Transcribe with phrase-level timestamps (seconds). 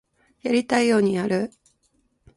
[0.41, 1.51] やりたいようにやる